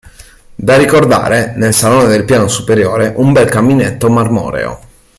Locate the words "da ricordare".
0.55-1.53